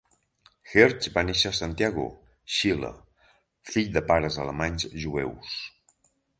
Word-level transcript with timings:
Hirsch 0.69 1.09
va 1.17 1.23
néixer 1.27 1.51
a 1.51 1.57
Santiago, 1.57 2.07
Xile, 2.57 2.91
fill 3.75 3.95
de 3.99 4.05
pares 4.11 4.41
alemanys 4.47 4.91
jueus. 5.07 5.57